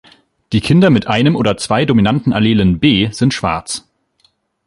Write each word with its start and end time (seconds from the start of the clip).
Die 0.51 0.61
Kinder 0.61 0.89
mit 0.89 1.05
einem 1.05 1.35
oder 1.35 1.57
zwei 1.57 1.85
dominanten 1.85 2.33
Allelen 2.33 2.79
"B" 2.79 3.11
sind 3.11 3.35
schwarz. 3.35 3.87